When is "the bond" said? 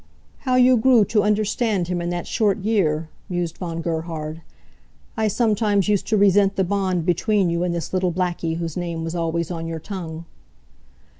6.55-7.05